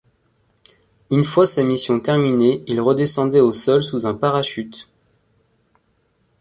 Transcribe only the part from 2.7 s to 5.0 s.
redescendait au sol sous un parachute.